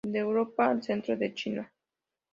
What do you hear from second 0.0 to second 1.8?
De Europa al centro de China.